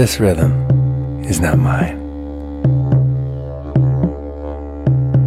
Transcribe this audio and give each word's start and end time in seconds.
This 0.00 0.18
rhythm 0.18 1.20
is 1.26 1.40
not 1.40 1.58
mine. 1.58 1.98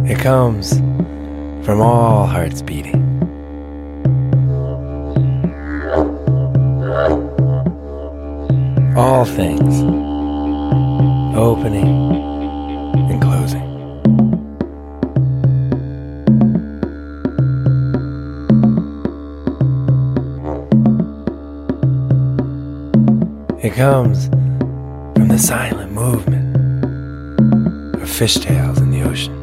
It 0.04 0.18
comes 0.18 0.80
from 1.64 1.80
all 1.80 2.26
hearts 2.26 2.60
beating. 2.60 3.00
All 8.96 9.24
things 9.24 9.84
opening 11.36 11.86
and 13.12 13.22
closing. 13.22 13.62
It 23.62 23.72
comes 23.74 24.28
fishtails 28.24 28.78
in 28.78 28.90
the 28.90 29.02
ocean. 29.02 29.34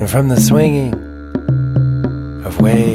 And 0.00 0.10
from 0.10 0.28
the 0.28 0.40
swinging 0.40 0.94
of 2.44 2.60
waves 2.60 2.93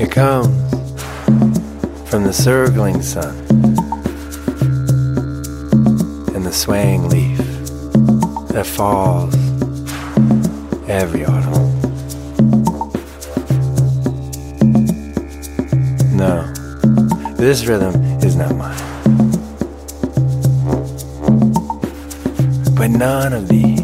It 0.00 0.12
comes 0.12 0.70
from 2.08 2.22
the 2.22 2.32
circling 2.32 3.02
sun 3.02 3.36
and 6.34 6.46
the 6.46 6.52
swaying 6.52 7.08
leaf 7.08 7.38
that 8.52 8.64
falls 8.64 9.34
every 10.88 11.24
autumn. 11.24 11.68
No, 16.16 16.44
this 17.34 17.66
rhythm 17.66 17.94
is 18.22 18.36
not 18.36 18.54
mine. 18.54 18.78
But 22.76 22.90
none 22.90 23.32
of 23.32 23.48
these 23.48 23.77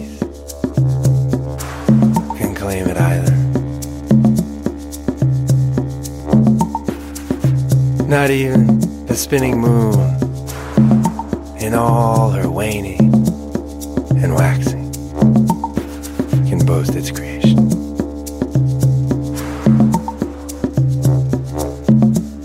Not 8.15 8.31
even 8.31 8.79
the 9.07 9.17
spinning 9.17 9.61
moon 9.61 9.99
in 11.59 11.75
all 11.75 12.31
her 12.31 12.49
waning 12.49 13.13
and 14.23 14.33
waxing 14.37 14.93
can 16.49 16.65
boast 16.65 16.95
its 16.95 17.11
creation. 17.11 17.69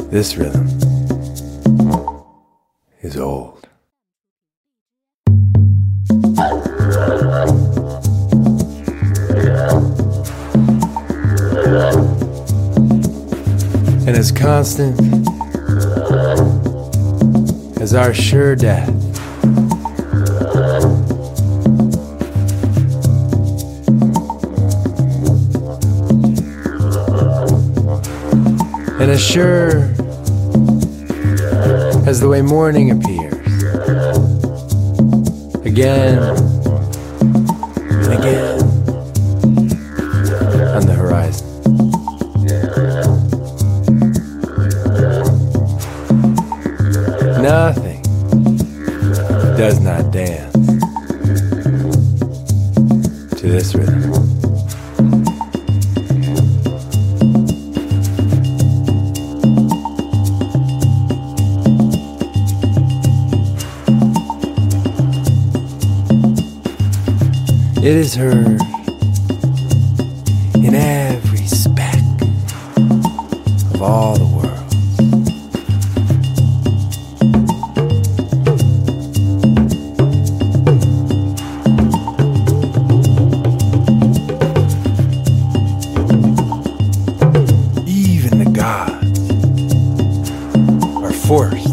This 0.09 0.37
rhythm 0.37 0.67
is 3.03 3.15
old. 3.15 3.67
And 14.07 14.17
as 14.17 14.31
constant 14.31 15.29
our 17.99 18.13
sure 18.13 18.55
death. 18.55 18.87
And 29.01 29.11
as 29.11 29.21
sure 29.21 29.81
as 32.07 32.21
the 32.21 32.29
way 32.29 32.41
morning 32.41 32.91
appears, 32.91 33.35
again 35.65 36.48
force. 91.29 91.68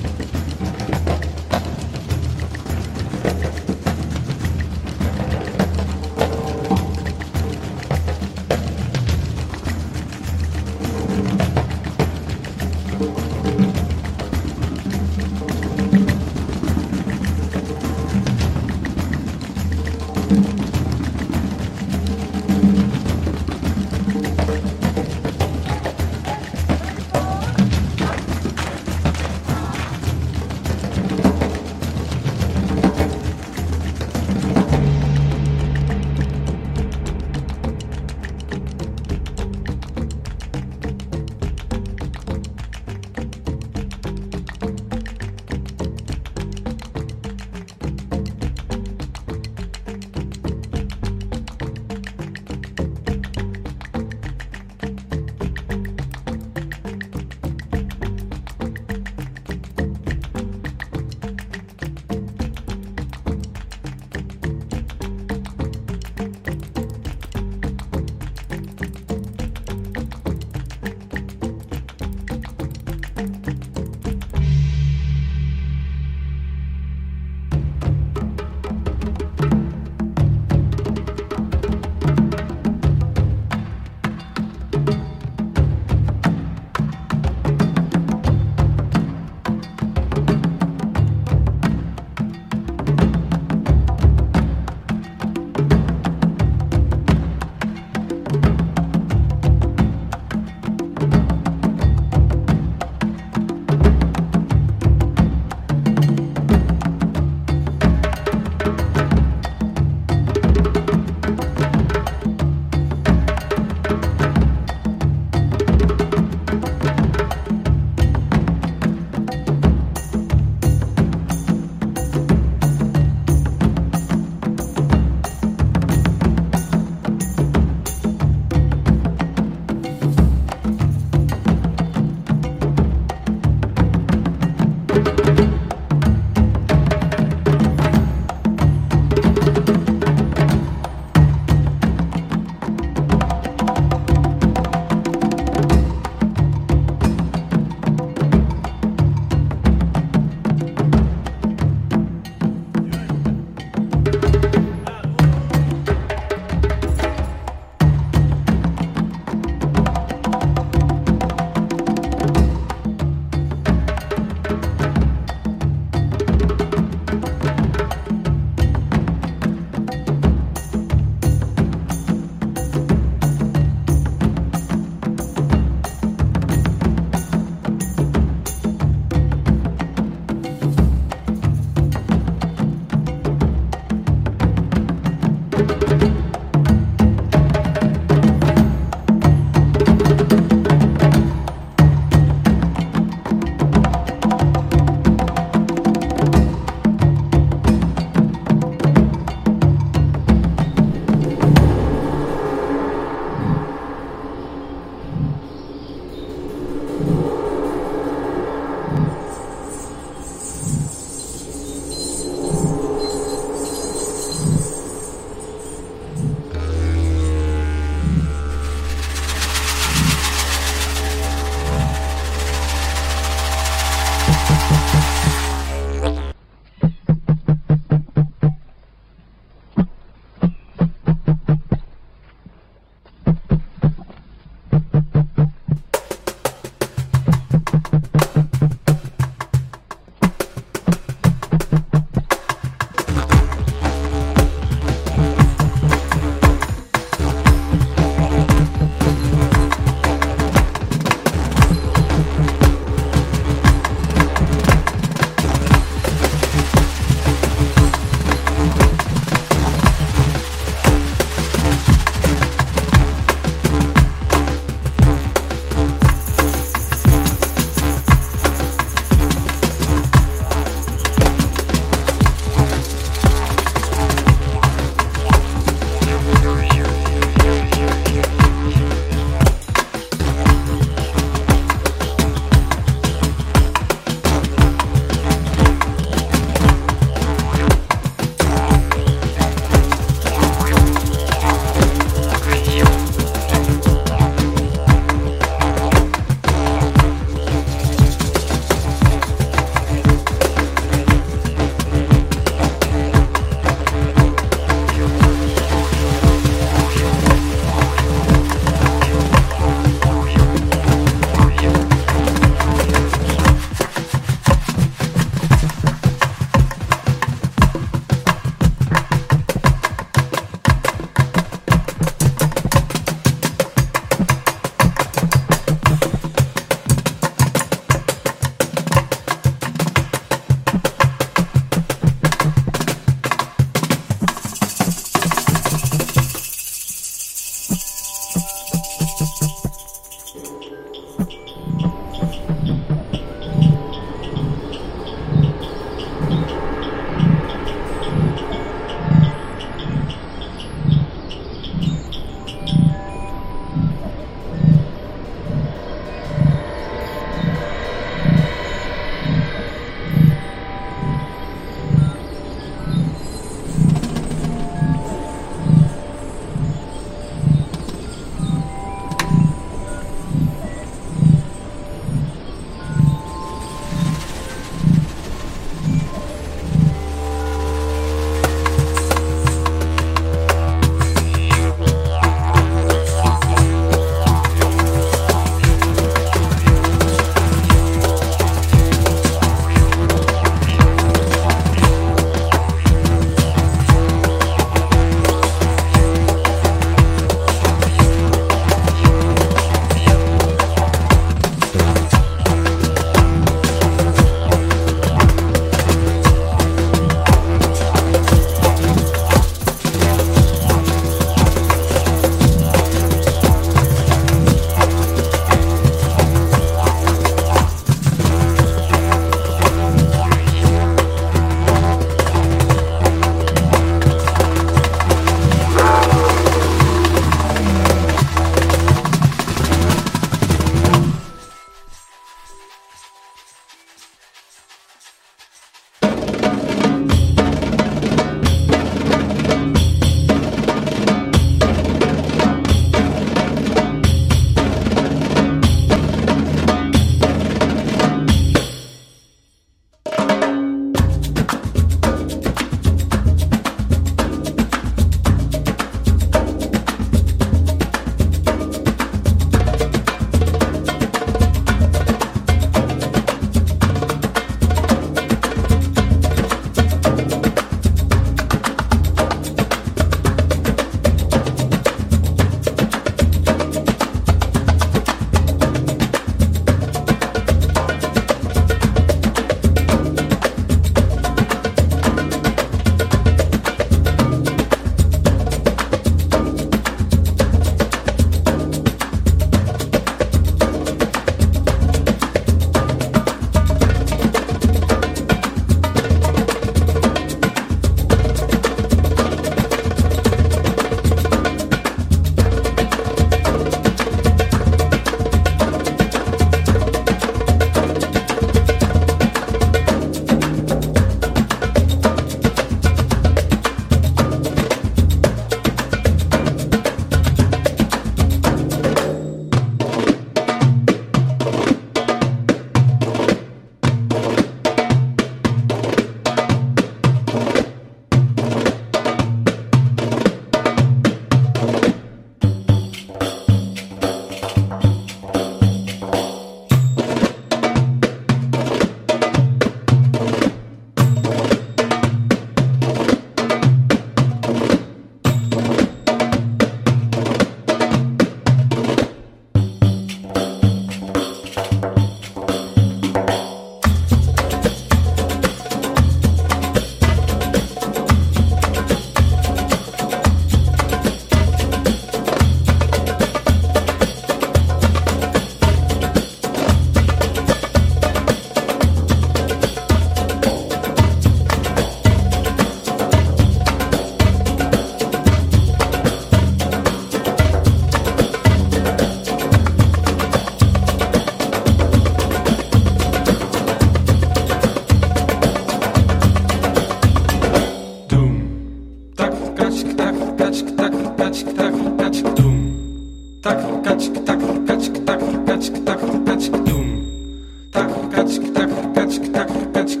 Touch, 599.33 599.73
touch. 599.73 600.00